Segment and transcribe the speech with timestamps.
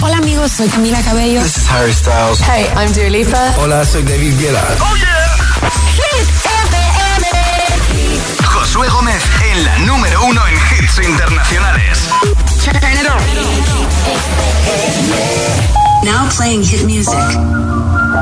[0.00, 1.42] Hola amigos, soy Camila Cabello.
[1.42, 2.40] This is Harry Styles.
[2.40, 3.54] Hey, I'm Dua Lipa.
[3.58, 4.62] Hola, soy David Guetta.
[4.80, 5.16] Oh yeah.
[5.96, 6.28] Hit
[8.44, 11.98] Josué Gómez en la número uno en hits internacionales.
[12.62, 13.06] Turn it.
[16.04, 17.14] Now playing hit music.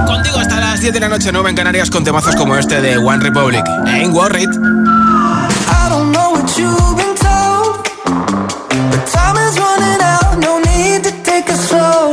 [0.06, 2.98] Contigo hasta las 10 de la noche, 9 en Canarias, con temazos como este de
[2.98, 3.64] One Republic.
[3.86, 4.50] En Warrit.
[4.50, 7.82] I don't know what you've been told,
[8.90, 10.03] but time is running out.
[11.54, 12.03] slow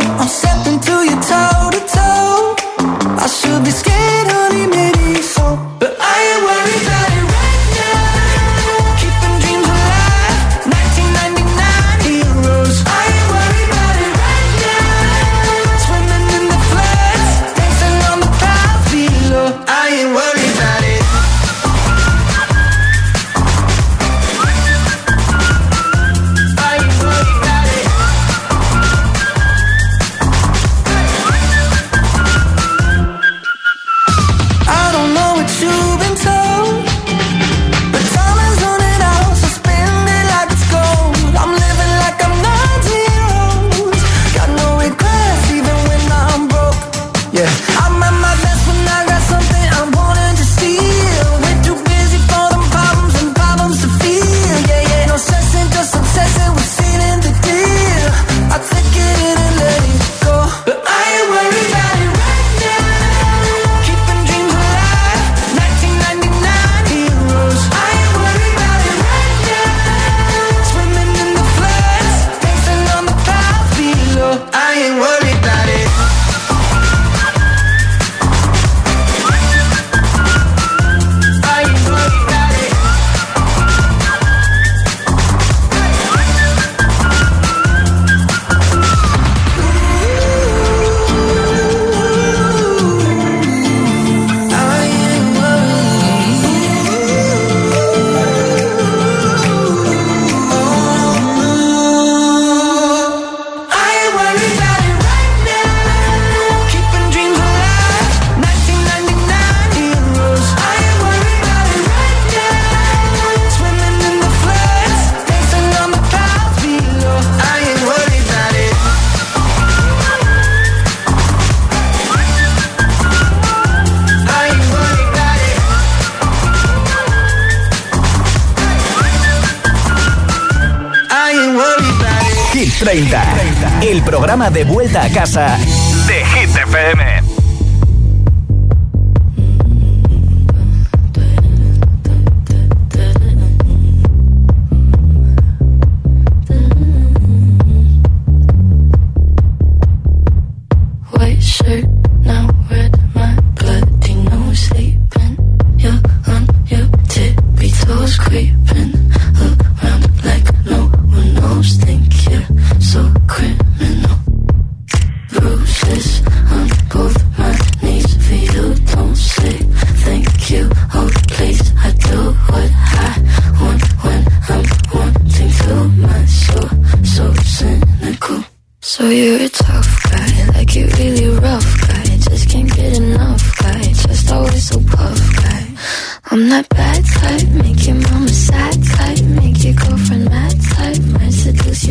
[134.91, 135.70] vuelta a casa.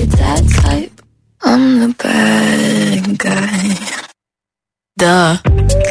[0.01, 1.03] you that type.
[1.43, 3.77] I'm the bad guy.
[4.97, 5.90] Duh.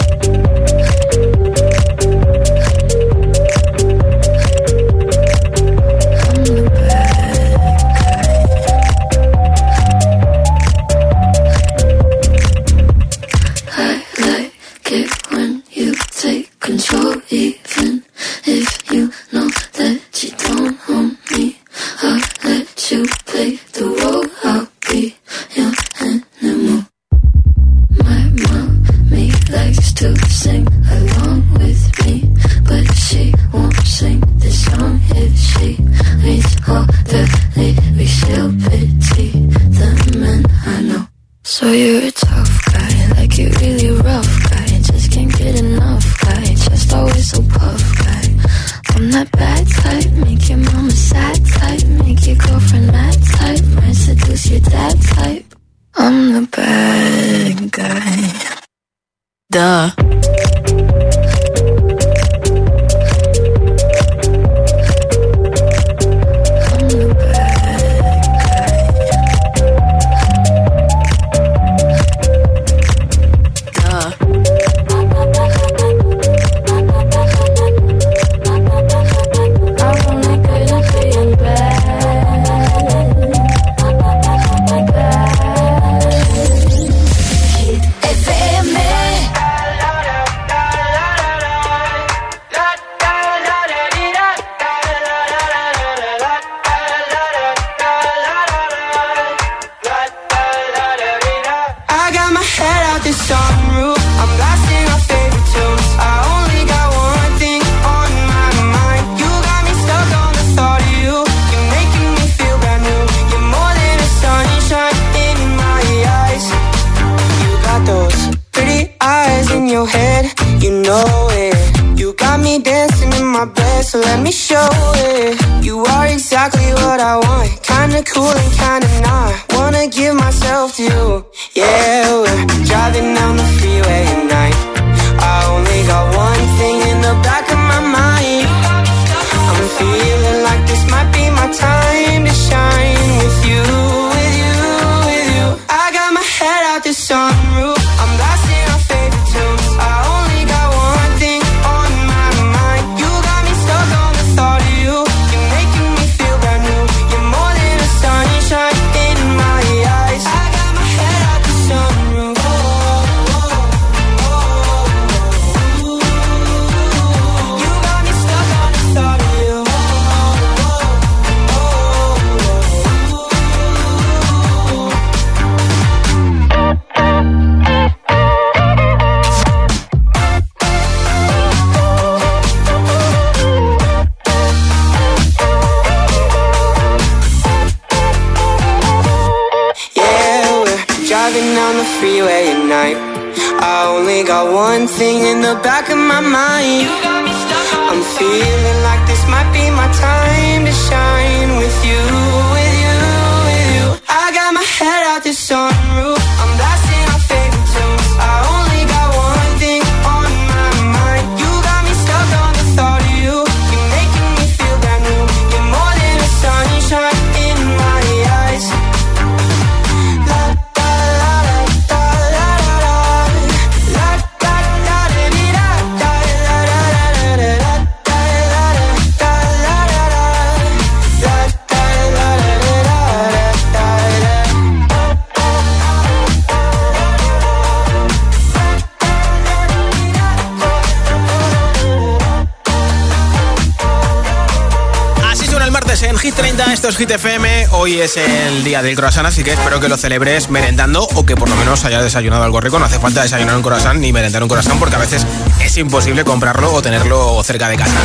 [246.89, 247.67] Hit 30, esto es Hit FM.
[247.71, 251.35] Hoy es el día del croissant, así que espero que lo celebres merendando o que
[251.35, 252.79] por lo menos hayas desayunado algo rico.
[252.79, 255.25] No hace falta desayunar un croissant ni merendar un croissant porque a veces
[255.61, 257.95] es imposible comprarlo o tenerlo cerca de casa.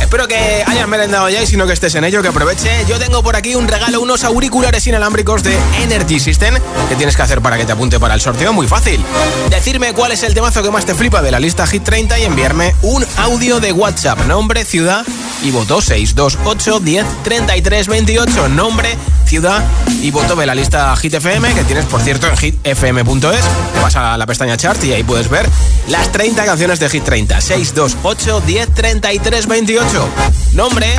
[0.00, 2.84] Espero que hayas merendado ya y si no que estés en ello, que aproveche.
[2.88, 6.54] Yo tengo por aquí un regalo, unos auriculares inalámbricos de Energy System.
[6.88, 8.52] ¿Qué tienes que hacer para que te apunte para el sorteo?
[8.52, 9.04] Muy fácil.
[9.50, 12.24] Decirme cuál es el temazo que más te flipa de la lista Hit 30 y
[12.24, 14.26] enviarme un audio de WhatsApp.
[14.26, 15.04] Nombre, ciudad
[15.42, 18.48] y voto 628 10 33 28.
[18.48, 18.96] Nombre,
[19.26, 19.64] ciudad
[20.02, 23.44] y voto de la lista Hit FM, que tienes, por cierto, en hitfm.es.
[23.74, 25.48] Te vas a la pestaña chart y ahí puedes ver
[25.88, 27.40] las 30 canciones de Hit 30.
[27.40, 30.08] 628 10 33 28.
[30.52, 30.94] Nombre,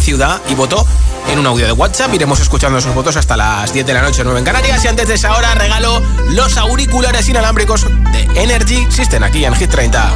[0.00, 0.86] ciudad y voto
[1.28, 2.12] en un audio de WhatsApp.
[2.14, 4.84] Iremos escuchando esos votos hasta las 10 de la noche, 9 en Canarias.
[4.84, 9.70] Y antes de esa hora regalo los auriculares inalámbricos de Energy System aquí en Hit
[9.70, 10.12] 30.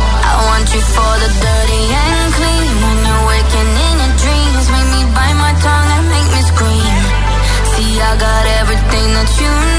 [9.25, 9.74] Everything that you need.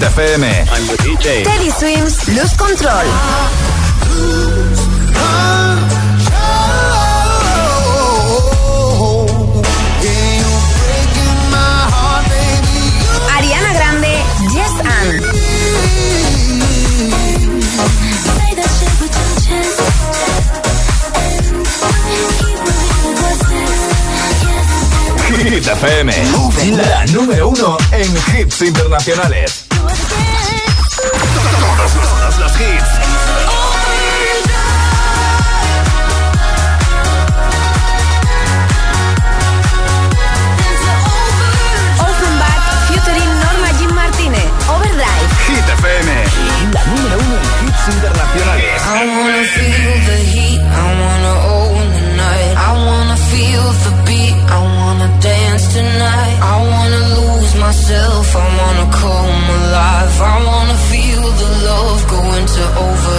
[0.00, 0.42] Hit FM.
[0.42, 1.44] I'm the DJ.
[1.44, 3.04] Teddy Swims, Luz Control.
[13.36, 15.20] Ariana Grande, Yes and.
[25.44, 26.12] Hit FM,
[26.76, 29.59] la número uno en hits internacionales.
[57.70, 60.16] myself, I wanna come alive.
[60.34, 63.09] I wanna feel the love go into over.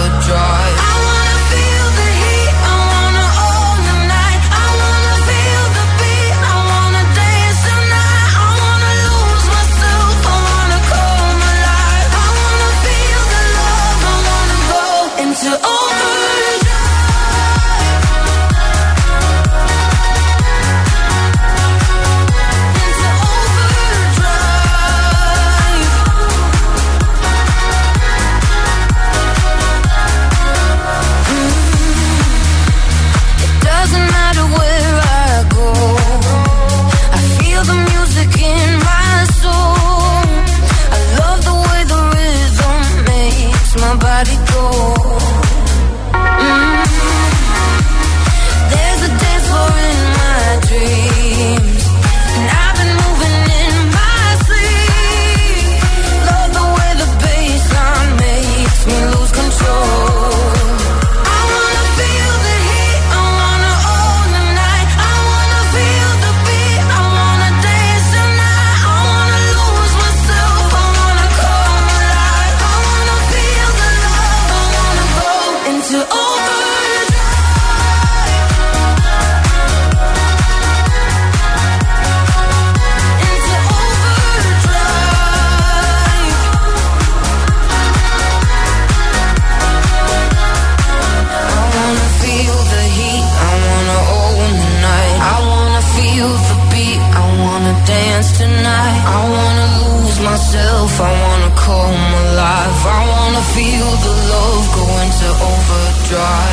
[106.12, 106.51] Overdrive.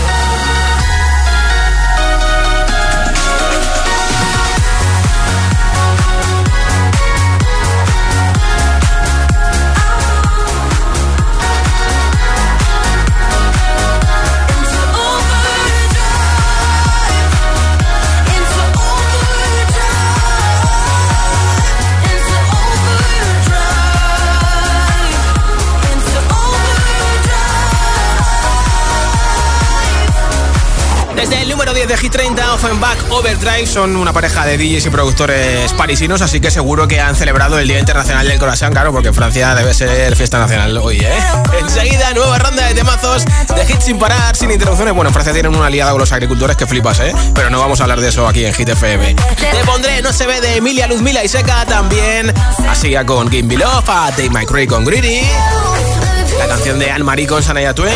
[32.62, 37.16] Offenbach Overdrive son una pareja de DJs y productores parisinos, así que seguro que han
[37.16, 41.14] celebrado el Día Internacional del Corazón, claro, porque Francia debe ser fiesta nacional hoy, ¿eh?
[41.58, 44.94] Enseguida, nueva ronda de temazos de hits sin parar, sin interrupciones.
[44.94, 47.14] Bueno, en Francia tienen una aliada con los agricultores que flipas, ¿eh?
[47.34, 49.16] Pero no vamos a hablar de eso aquí en Hit FM.
[49.16, 52.34] Te pondré No se ve de Emilia Luzmila y Seca también.
[52.68, 55.22] Así con Gimme Love, a Take My Cray con Greedy.
[56.38, 57.96] La canción de Anne Marie con Sanaya Twain,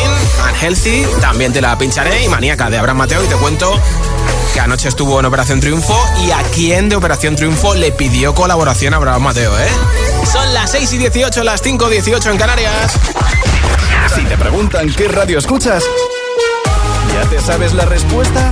[0.50, 2.24] Unhealthy, también te la pincharé.
[2.24, 3.24] Y Maníaca de Abraham Mateo.
[3.24, 3.78] Y te cuento
[4.54, 5.98] que anoche estuvo en Operación Triunfo.
[6.22, 9.68] Y a quién de Operación Triunfo le pidió colaboración a Abraham Mateo, ¿eh?
[10.32, 12.94] Son las 6 y 18, las 5 y 18 en Canarias.
[14.16, 15.84] Si te preguntan qué radio escuchas,
[17.14, 18.52] ¿ya te sabes la respuesta?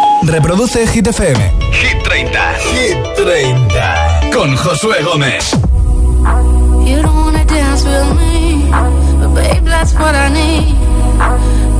[0.23, 1.37] Reproduce Hit FM.
[1.71, 2.29] Hit 30.
[2.73, 4.31] Hit 30.
[4.31, 5.51] Con Josué Gómez.
[6.85, 8.69] You don't wanna dance with me,
[9.19, 10.75] but babe, that's what I need.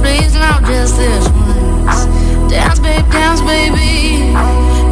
[0.01, 2.07] Please now, just this once.
[2.49, 4.33] Dance, babe, dance, baby.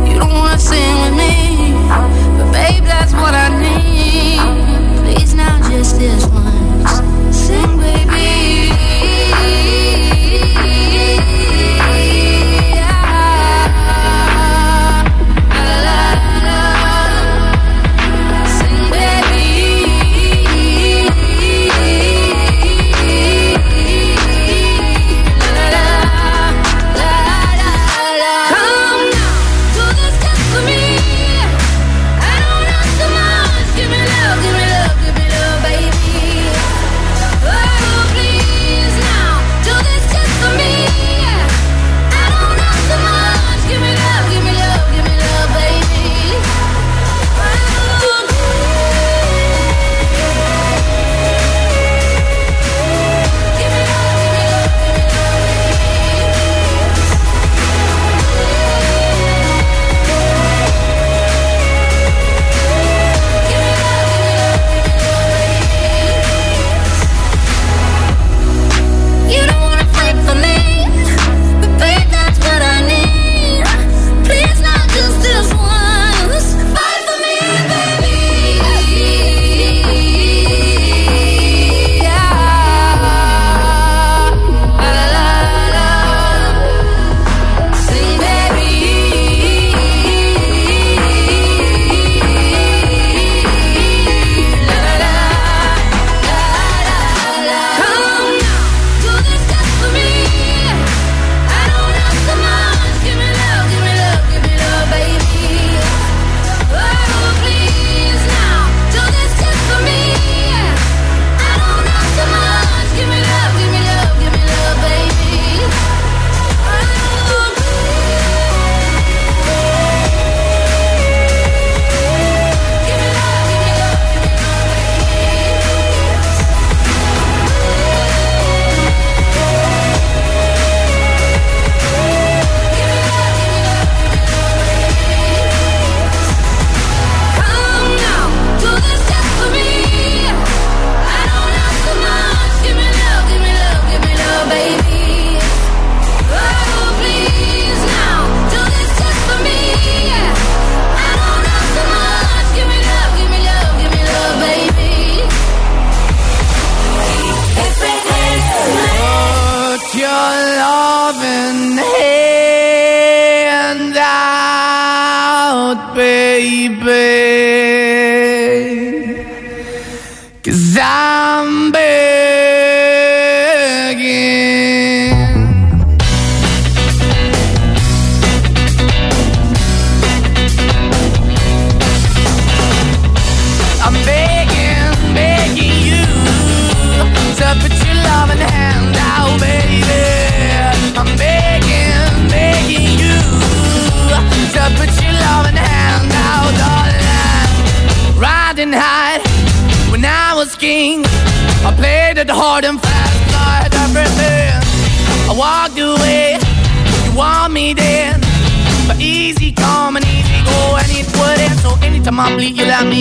[0.07, 1.73] You don't wanna sing with me,
[2.37, 4.39] but babe, that's what I need.
[5.03, 7.01] Please now, just this once.
[7.35, 8.38] Sing, baby.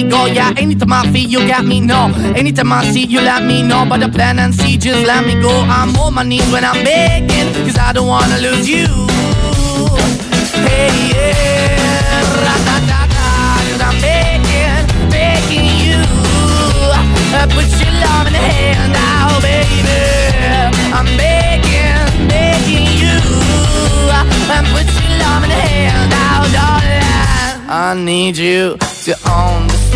[0.09, 0.27] Go.
[0.27, 1.81] Yeah, anytime I feel, you got me.
[1.81, 3.87] No, anytime I see, you let me know.
[3.89, 5.51] But the plan and see, just let me go.
[5.51, 8.87] I'm on my knees when I'm begging, cause I don't wanna lose you.
[10.67, 13.29] Hey, yeah, ra-da-da-da,
[13.69, 15.99] cause I'm begging, begging you.
[17.39, 20.01] Uh, put your love in the hand now, baby.
[20.93, 23.17] I'm begging, begging you.
[24.55, 27.71] And put your love in the hand now, darling.
[27.71, 29.13] I need you to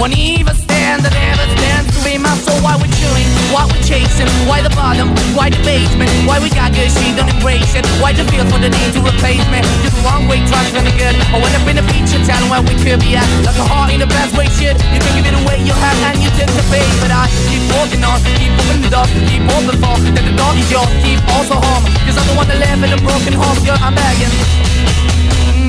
[0.00, 2.56] Won't even stand, that never stands to be my soul.
[2.64, 6.72] Why we're chilling, why we're chasing, why the bottom, why the basement, why we got
[6.72, 7.84] good, she don't it.
[8.00, 9.60] Why the feel for the need to replace me?
[9.84, 11.12] Just the wrong way, trying to good.
[11.20, 13.28] I went up in a feature town where we could be at.
[13.44, 14.80] Like a heart in the best way, shit.
[14.88, 16.80] You can give it away, you have, and you tend to pay.
[17.04, 20.56] But I keep walking on, keep moving the door, keep open for that the door
[20.56, 21.84] is yours, keep also home.
[22.08, 24.32] Cause I'm the one that live in a broken home, girl, I'm begging.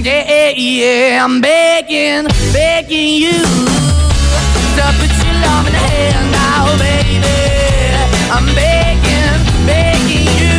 [0.08, 4.01] Yeah, Yeah, yeah, I'm begging, begging you
[4.78, 7.40] your love in the now, baby.
[8.32, 10.54] I'm begging, begging you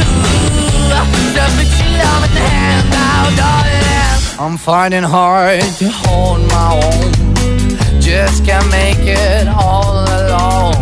[1.34, 4.38] your love in the hand now, darling.
[4.38, 8.00] I'm finding hard to hold my own.
[8.00, 10.74] Just can't make it all alone.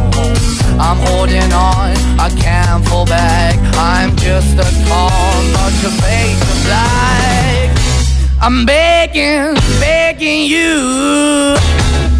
[0.81, 3.57] I'm holding on, I can't fall back.
[3.77, 5.11] I'm just a call,
[5.55, 7.71] but your face black.
[8.41, 11.80] I'm begging, begging you.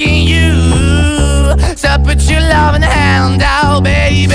[0.00, 4.34] you to put your loving hand out, baby.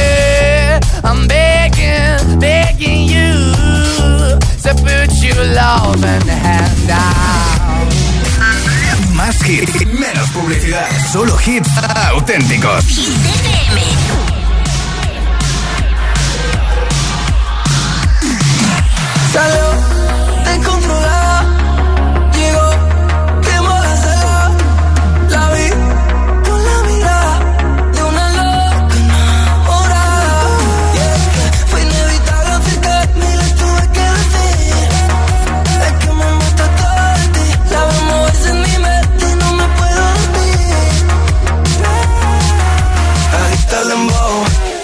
[1.03, 3.33] I'm begging, begging you
[4.63, 7.93] to put your loving hand out.
[9.15, 10.87] Más hits, menos publicidad.
[11.11, 11.69] Solo hits
[12.13, 12.85] auténticos.
[19.33, 19.88] Salió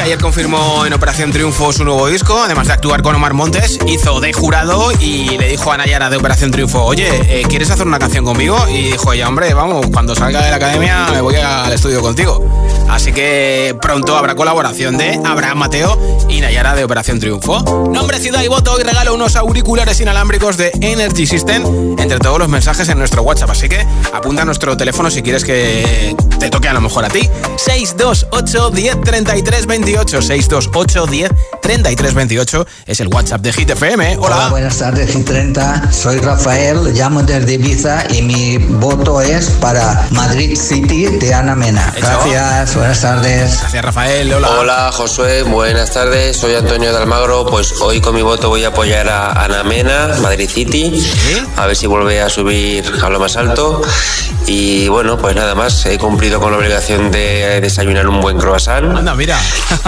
[0.00, 4.20] Ayer confirmó en Operación Triunfo su nuevo disco, además de actuar con Omar Montes, hizo
[4.20, 7.08] de jurado y le dijo a Nayara de Operación Triunfo, oye,
[7.40, 8.56] eh, ¿quieres hacer una canción conmigo?
[8.68, 12.67] Y dijo ella, hombre, vamos, cuando salga de la academia me voy al estudio contigo.
[12.88, 17.62] Así que pronto habrá colaboración de Abraham Mateo y Nayara de Operación Triunfo.
[17.92, 22.48] Nombre, ciudad y voto y regalo unos auriculares inalámbricos de Energy System entre todos los
[22.48, 23.50] mensajes en nuestro WhatsApp.
[23.50, 27.08] Así que apunta a nuestro teléfono si quieres que te toque a lo mejor a
[27.08, 27.28] ti.
[27.56, 31.30] 628 10 33 28 628 10
[31.62, 34.16] 33 28 es el WhatsApp de Hit FM.
[34.18, 34.36] Hola.
[34.36, 35.92] Hola buenas tardes, Hit 30.
[35.92, 41.92] Soy Rafael, llamo desde Ibiza y mi voto es para Madrid City de Ana Mena.
[41.96, 43.60] Gracias, buenas tardes.
[43.60, 44.32] Gracias, Rafael.
[44.32, 44.50] Hola.
[44.50, 45.42] Hola, Josué.
[45.42, 46.36] Buenas tardes.
[46.36, 47.44] Soy Antonio de Almagro.
[47.46, 51.04] Pues hoy con mi voto voy a apoyar a Ana Mena, Madrid City.
[51.56, 53.82] A ver si vuelve a subir a lo más alto.
[54.46, 55.84] Y bueno, pues nada más.
[55.86, 58.96] He cumplido con la obligación de desayunar un buen croissant.
[58.96, 59.38] Anda, mira.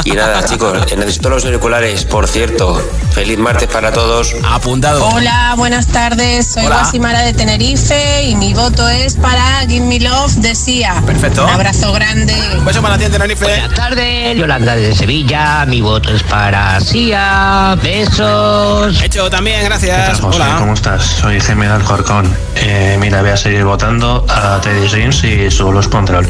[0.05, 2.05] Y nada, chicos, necesito los auriculares.
[2.05, 4.35] Por cierto, feliz martes para todos.
[4.44, 5.07] Apuntado.
[5.07, 6.53] Hola, buenas tardes.
[6.53, 6.66] Soy.
[6.66, 11.03] Guasimara de Tenerife y mi voto es para Give Me Love de Sia.
[11.07, 11.44] Perfecto.
[11.44, 12.35] Un abrazo grande.
[12.59, 13.45] Un beso para ti, en Tenerife.
[13.45, 15.64] Buenas tardes, Yolanda de Sevilla.
[15.66, 17.77] Mi voto es para Sia.
[17.83, 19.03] Besos.
[19.03, 20.07] Hecho también, ¿Qué gracias.
[20.12, 20.43] tal, José?
[20.43, 20.57] Hola.
[20.59, 21.05] ¿Cómo estás?
[21.05, 22.35] Soy Gemma de Alcorcón.
[22.57, 26.29] Eh, mira, voy a seguir votando a Teddy Sins y su los control.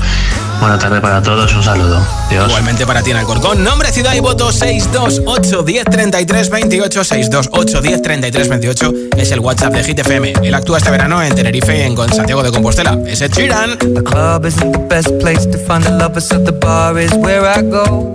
[0.61, 2.07] Buena tarde para todos, un saludo.
[2.29, 2.47] Dios.
[2.47, 3.65] Igualmente para ti en Alcorcón.
[3.65, 9.73] Nombre, ciudad y voto 628 10 33 28 628 10 33 28 es el WhatsApp
[9.73, 10.35] de Hit FM.
[10.43, 12.99] Él actúa este verano en Tenerife y en Santiago de Compostela.
[13.07, 13.79] Ese Chiran.
[13.79, 17.47] The club isn't the best place to find the lovers, so the bar is where
[17.47, 18.15] I go.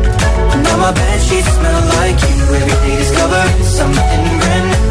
[0.63, 2.37] Now my bed sheets smell like you.
[2.59, 4.85] Every day discovering something brand new.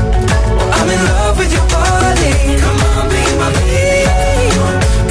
[0.76, 2.32] I'm in love with your body.
[2.62, 4.08] Come on, be my baby.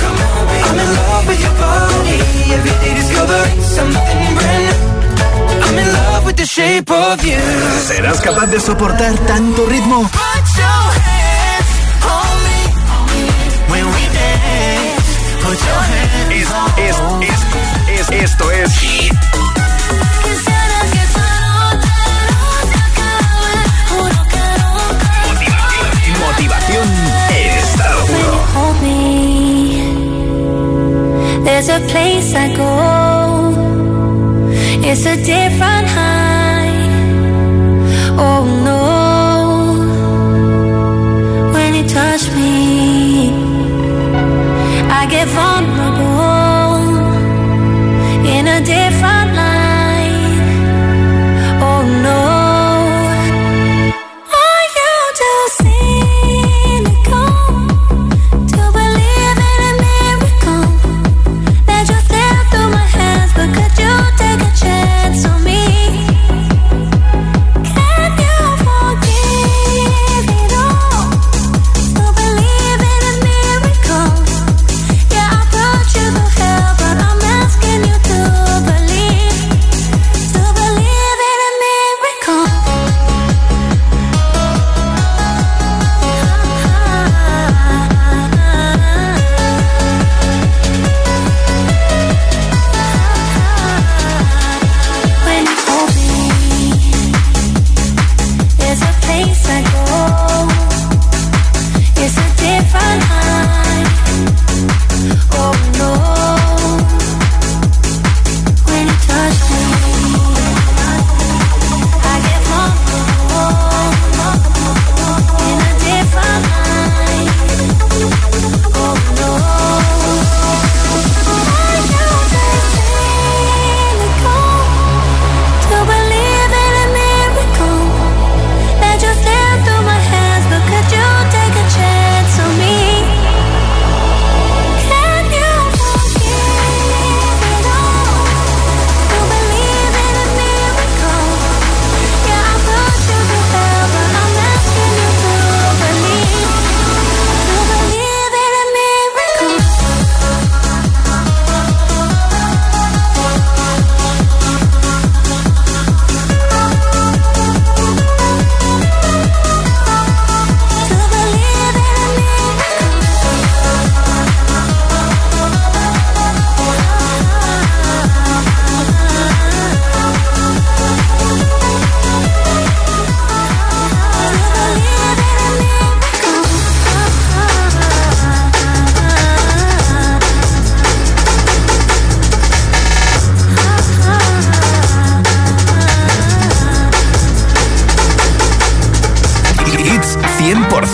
[0.02, 2.18] Come on, be I'm in love with your body.
[2.56, 4.80] Every day discovering something brand new.
[5.66, 7.40] I'm in love with the shape of you.
[7.88, 10.02] ¿Serás capaz de soportar tanto ritmo?
[10.12, 11.72] Put your hands
[12.16, 12.60] on me
[13.72, 15.10] when we dance.
[15.44, 16.96] Put your hands on es,
[17.30, 18.72] es, es, esto es
[28.54, 29.00] Hold me.
[31.46, 32.74] There's a place I go.
[34.90, 36.29] It's a different high.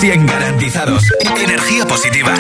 [0.05, 1.03] 100 garantizados.
[1.35, 2.31] Energía positiva.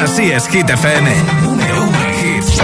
[0.00, 1.10] Así es, Hit FM.
[1.42, 1.88] Número
[2.22, 2.60] hits.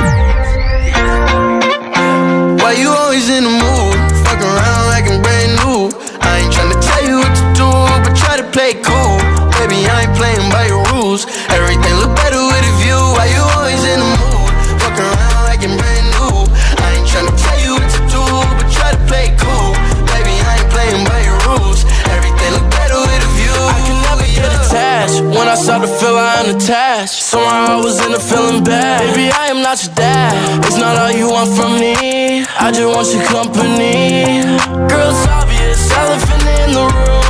[2.63, 3.97] Why you always in the mood?
[4.25, 5.91] Fuck around like I'm brand new.
[6.21, 7.71] I ain't trying to tell you what to do,
[8.05, 9.19] but try to play cool.
[9.59, 10.76] Baby, I ain't playing by your
[26.57, 27.23] attached.
[27.23, 29.15] Somehow I was in a feeling bad.
[29.15, 30.65] Baby, I am not your dad.
[30.65, 32.45] It's not all you want from me.
[32.59, 34.43] I just want your company.
[34.89, 37.26] Girl, it's obvious, elephant in the room.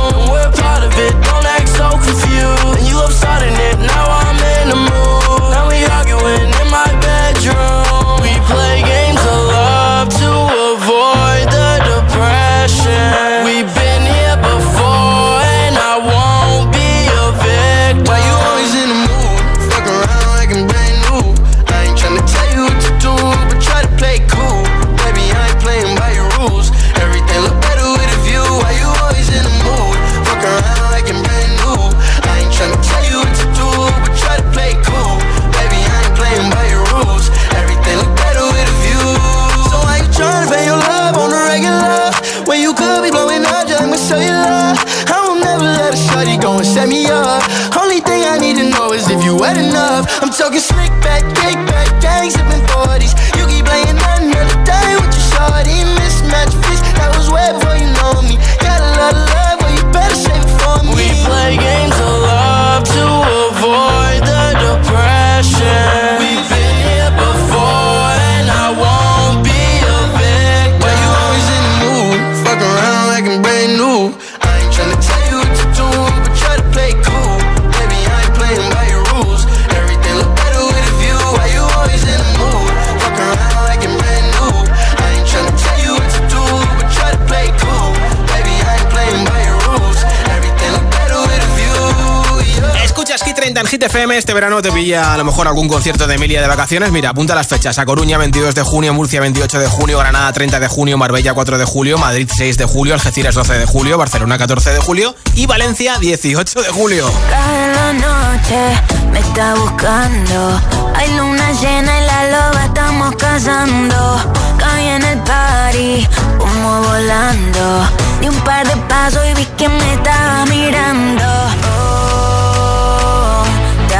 [93.87, 96.91] FM este verano te pilla a lo mejor algún concierto de Emilia de vacaciones.
[96.91, 97.79] Mira, apunta las fechas.
[97.79, 101.57] A Coruña 22 de junio, Murcia 28 de junio, Granada 30 de junio, Marbella 4
[101.57, 105.45] de julio, Madrid 6 de julio, Algeciras 12 de julio, Barcelona 14 de julio y
[105.45, 107.09] Valencia 18 de julio.
[107.29, 108.81] Cada noche
[109.13, 110.61] me está buscando.
[110.93, 114.33] Hay luna llena y la loba estamos cazando.
[114.57, 116.07] Caí en el party,
[116.41, 117.89] humo volando.
[118.19, 121.23] Di un par de pasos y vi que me estaba mirando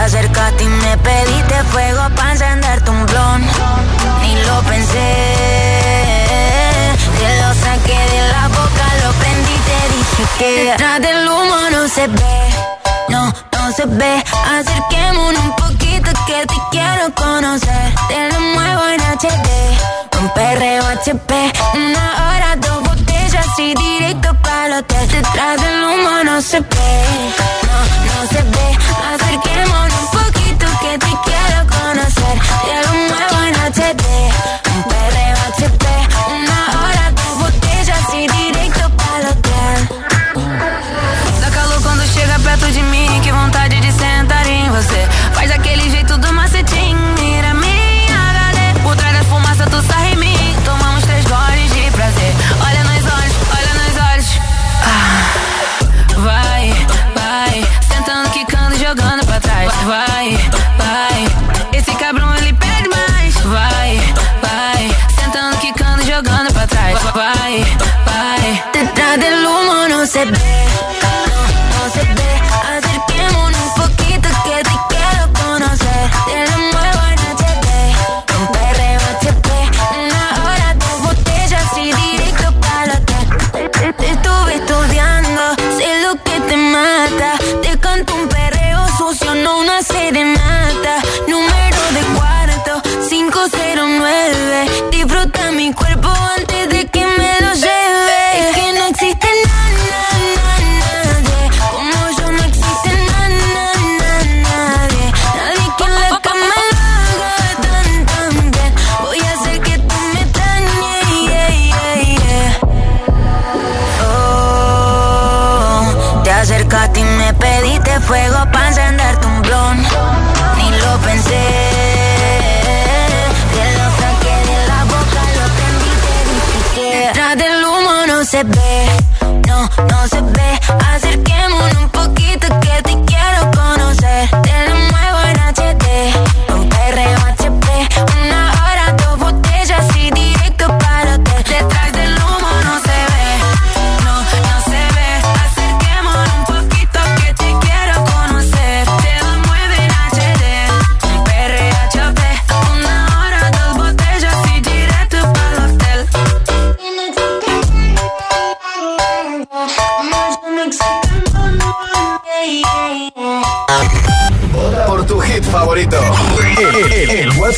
[0.08, 3.42] acercaste y me pediste fuego para encenderte un blon.
[4.22, 5.10] Ni lo pensé,
[7.20, 11.58] te lo saqué de la boca, lo prendí y te dije que detrás del humo
[11.72, 12.40] no se ve,
[13.10, 14.24] no, no se ve.
[14.58, 17.94] Acerquémonos un poquito que te quiero conocer.
[18.08, 22.87] Te lo muevo en HD, un perreo HP, una hora, dos
[23.52, 25.08] así directo para hotel.
[25.10, 27.34] Detrás del humo no se ve,
[27.68, 28.78] no, no se ve.
[29.14, 32.40] Acerquémonos un poquito que te quiero conocer.
[32.66, 34.57] Te lo muevo en HD.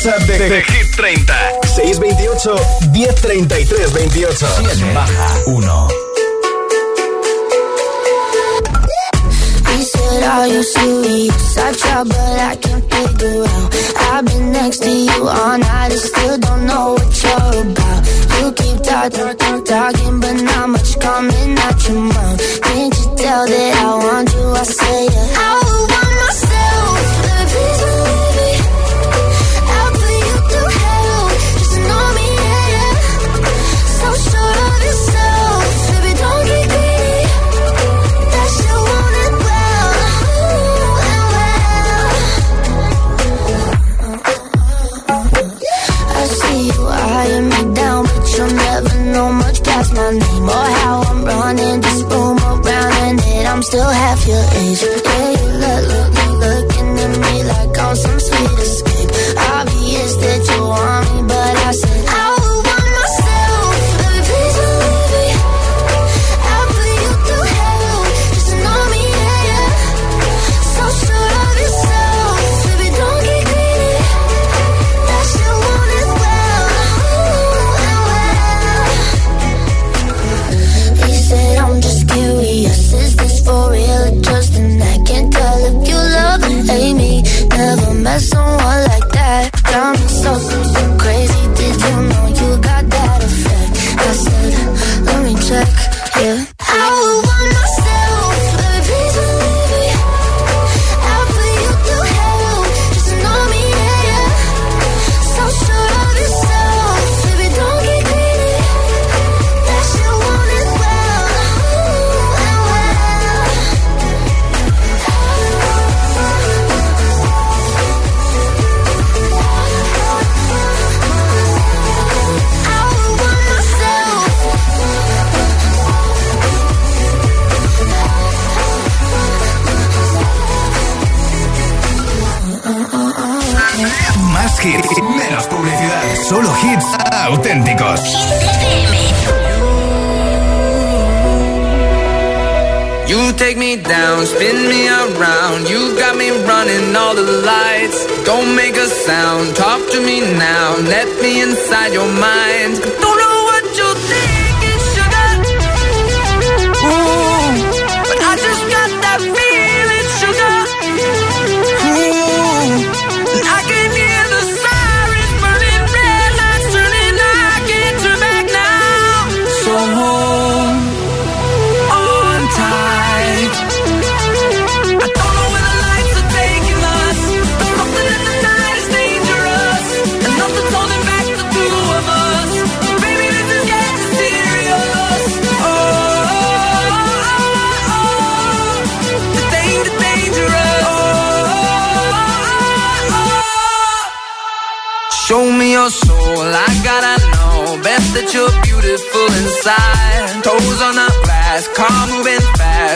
[0.02, 1.34] WhatsApp de, de Hit 30.
[1.62, 2.60] 628
[2.92, 4.36] 1033 28.
[4.36, 5.68] 7 baja 1.
[10.22, 11.56] Are you serious?
[11.58, 13.74] I try, but I can't figure out.
[14.12, 18.06] I've been next to you all night, I still don't know what you're about.
[18.40, 22.60] You keep talk, talk, talking, but not much coming out your mouth.
[22.62, 24.50] Can't you tell that I want you?
[24.50, 25.34] I say yeah.
[25.36, 25.52] I
[25.92, 28.29] want myself, the peace.
[50.90, 53.46] how I'm running this room around and it.
[53.52, 54.80] I'm still half your age.
[54.82, 56.88] Yeah, you look, look, look, look in
[57.22, 58.69] me like I'm some sweetest.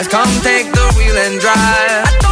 [0.09, 2.24] Come take the wheel and drive.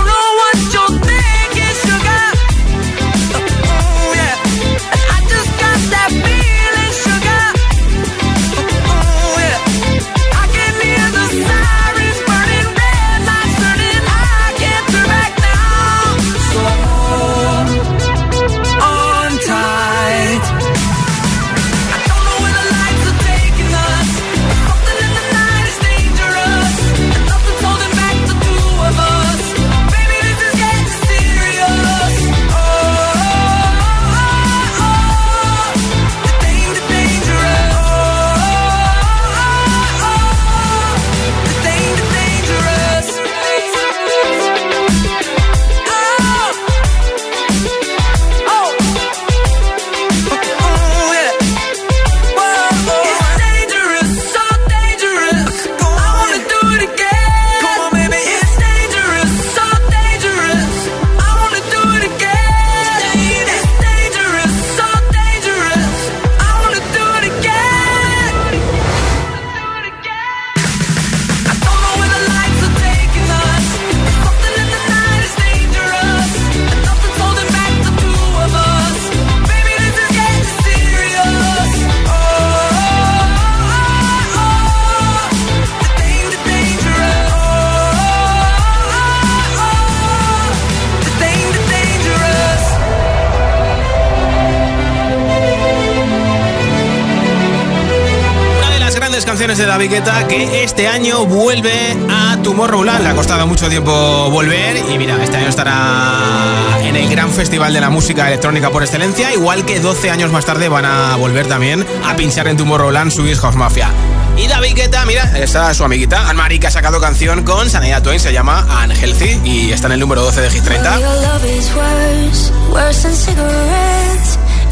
[99.73, 103.01] la Viqueta que este año vuelve a Tomorrowland.
[103.01, 107.73] Le ha costado mucho tiempo volver y mira, este año estará en el gran festival
[107.73, 111.47] de la música electrónica por excelencia, igual que 12 años más tarde van a volver
[111.47, 113.89] también a pinchar en Tomorrowland su House Mafia.
[114.37, 118.19] Y la Viqueta, mira, está su amiguita Anne-Marie que ha sacado canción con Sanaya Twain,
[118.19, 120.99] se llama Unhealthy y está en el número 12 de Hit 30.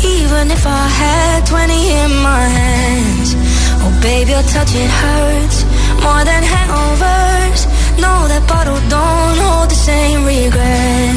[0.04, 3.51] Even if I had 20 in my hands
[3.84, 5.58] Oh baby, your touch it hurts
[6.04, 7.62] more than hangovers.
[8.04, 11.16] No, that bottle don't hold the same regret.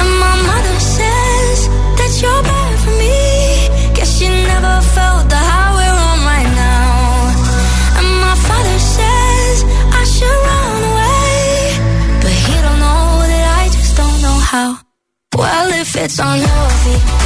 [0.00, 1.58] And my mother says
[1.98, 3.18] that you're bad for me.
[3.96, 6.88] Guess she never felt the high we're on right now.
[7.98, 9.56] And my father says
[10.00, 11.36] I should run away,
[12.22, 14.68] but he don't know that I just don't know how.
[15.36, 17.25] Well, if it's unhealthy.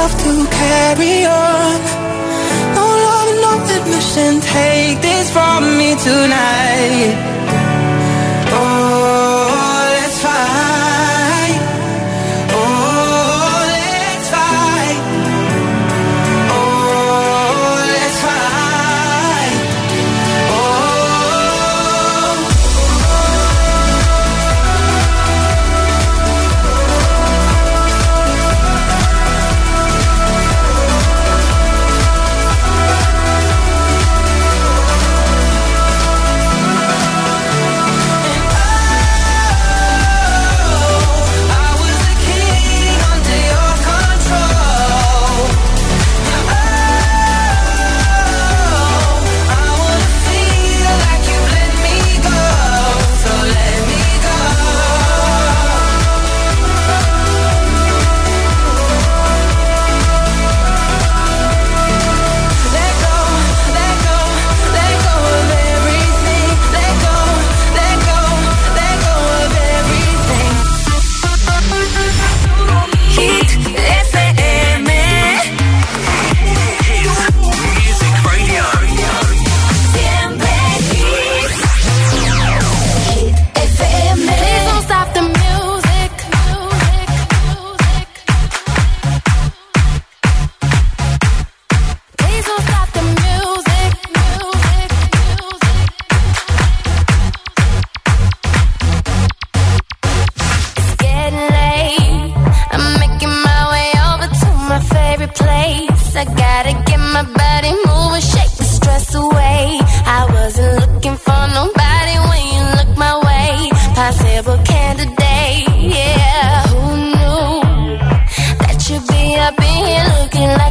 [0.00, 1.80] enough to carry on.
[2.74, 4.40] No love, no admission.
[4.40, 7.39] Take this from me tonight.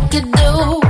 [0.10, 0.89] could do.